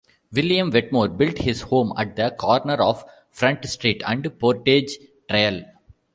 William 0.31 0.71
Wetmore 0.71 1.09
built 1.09 1.37
his 1.37 1.61
home 1.61 1.93
at 1.95 2.15
the 2.15 2.31
corner 2.31 2.73
of 2.73 3.05
Front 3.29 3.63
Street 3.67 4.01
and 4.03 4.27
Portage 4.39 4.97
Trail. 5.29 5.63